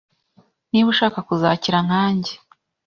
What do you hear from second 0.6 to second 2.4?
niba ushaka kuzakira nkanjye